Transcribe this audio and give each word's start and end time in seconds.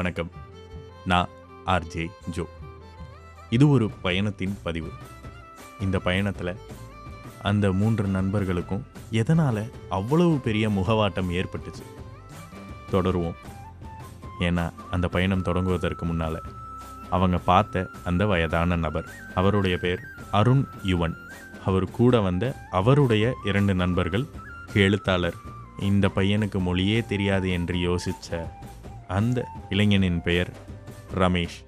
வணக்கம். 0.00 0.30
நான் 1.04 1.28
RJ 1.66 2.10
Joe 2.30 2.48
இது 3.50 3.68
ஒரு 3.68 3.90
பயணத்தின் 3.90 4.58
பதிவு. 4.62 4.90
இந்த 5.80 5.98
பயணத்தில் 5.98 6.58
அந்த 7.42 7.72
மூன்று 7.72 8.06
நண்பர்களுக்கும் 8.06 8.86
எதனால் 9.10 9.70
அவ்வளவு 9.88 10.36
பெரிய 10.36 10.68
முகவாட்டம் 10.68 11.30
ஏற்பட்டுச்சு? 11.30 11.84
தொடருவோம். 12.92 13.34
ஏன்னா 14.40 14.70
அந்த 14.90 15.08
பயணம் 15.08 15.42
தொடங்குவதற்கு 15.42 16.02
முன்னால் 16.02 16.42
அவங்க 17.10 17.38
பார்த்த 17.38 17.90
அந்த 18.04 18.26
வயதான 18.26 18.76
நபர் 18.76 19.10
அவருடைய 19.34 19.76
பேர் 19.76 20.00
அருண் 20.30 20.66
யுவன். 20.84 21.14
அவர் 21.64 21.90
கூட 21.90 22.20
வந்த 22.20 22.56
அவருடைய 22.70 23.34
இரண்டு 23.44 23.74
நண்பர்கள் 23.74 24.26
எழுத்தாளர். 24.74 25.34
இந்த 25.78 26.08
பையனுக்கு 26.14 26.58
மொழியே 26.58 27.00
தெரியாது 27.02 27.50
என்று 27.50 27.74
யோசித்த 27.74 28.48
அந்த 29.10 29.48
இளைஞனின் 29.70 30.22
பெயர் 30.22 30.50
ரமேஷ். 31.14 31.58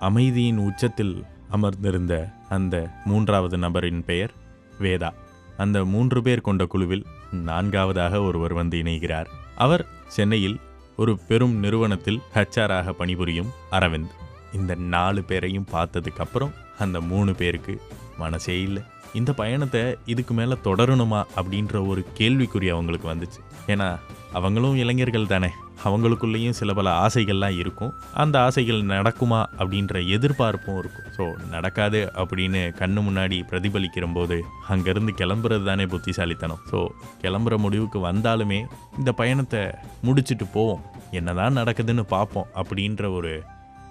அமைதியின் 0.00 0.58
உச்சத்தில் 0.58 1.24
அமர்ந்திருந்த 1.48 2.28
அந்த 2.48 2.90
மூன்றாவது 3.04 3.58
நபரின் 3.58 4.04
பெயர் 4.04 4.32
வேதா. 4.80 5.10
அந்த 5.56 5.84
மூன்று 5.84 6.22
பேர் 6.22 6.40
கொண்ட 6.40 6.66
குழுவில் 6.66 7.06
நான்காவதாக 7.32 8.22
ஒருவர் 8.22 8.52
வந்து 8.52 8.82
இணைகிறார். 8.82 9.26
அவர் 9.56 9.86
சென்னையில் 10.08 10.60
ஒரு 10.96 11.18
பெரும் 11.18 11.54
நிறுவனத்தில் 11.56 12.22
ஹச்ஆராக 12.34 12.90
பணிபுரியும் 12.90 13.50
அரவிந்த். 13.70 14.14
இந்த 14.52 14.74
நாலு 14.74 15.24
பேரையும் 15.24 15.66
பார்த்ததுக்கப்புறம் 15.72 16.50
அந்த 16.78 17.00
மூணு 17.00 17.34
பேருக்கு 17.34 17.80
மனசே 18.18 18.62
இல்லை. 18.62 18.82
இந்த 19.12 19.32
பயணத்தை 19.32 19.82
இதுக்கு 20.12 20.34
மேலே 20.34 20.54
தொடரணுமா 20.64 21.20
அப்படின்ற 21.38 21.74
ஒரு 21.86 22.00
கேள்விக்குறி 22.18 22.68
அவங்களுக்கு 22.74 23.08
வந்துச்சு. 23.12 23.40
ஏன்னா 23.72 23.88
அவங்களும் 24.32 24.76
இளைஞர்கள் 24.76 25.32
தானே. 25.32 25.50
அவங்களுக்குள்ளேயும் 25.84 26.56
சில 26.58 26.72
பல 26.72 27.06
ஆசைகள்லாம் 27.06 27.56
இருக்கும். 27.60 27.92
அந்த 28.22 28.36
ஆசைகள் 28.40 28.80
நடக்குமா 28.82 29.40
அப்படின்ற 29.58 30.08
எதிர்பார்ப்பும் 30.16 30.78
இருக்கும். 30.78 31.08
ஸோ 31.16 31.24
நடக்காது 31.48 32.00
அப்படின்னு 32.22 32.60
கண்ணு 32.80 33.00
முன்னாடி 33.08 33.38
பிரதிபலிக்கிற 33.50 34.06
போது 34.14 34.38
அங்கேருந்து 34.68 35.14
கிளம்புறது 35.20 35.64
தானே 35.64 35.86
புத்திசாலித்தனம். 35.86 36.62
ஸோ 36.70 36.80
கிளம்புற 37.22 37.56
முடிவுக்கு 37.58 38.00
வந்தாலுமே 38.06 38.60
இந்த 38.98 39.12
பயணத்தை 39.12 39.62
முடிச்சுட்டு 40.06 40.48
போவோம். 40.52 40.82
என்னதான் 41.10 41.58
நடக்குதுன்னு 41.60 42.04
பார்ப்போம் 42.16 42.50
அப்படின்ற 42.62 43.12
ஒரு 43.12 43.42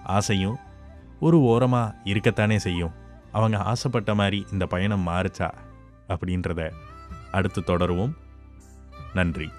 ஆசையும் 0.03 0.59
ஒரு 1.19 1.41
ஓரமாக 1.41 1.95
இருக்கத்தானே 2.05 2.55
செய்யும். 2.55 2.93
அவங்க 3.33 3.57
ஆசைப்பட்ட 3.57 4.13
மாதிரி 4.13 4.45
இந்த 4.51 4.65
பயணம் 4.65 5.07
மாறுச்சா 5.07 5.51
அப்படின்றத 6.07 6.71
அடுத்து 7.31 7.61
தொடருவோம். 7.61 8.13
நன்றி. 9.13 9.49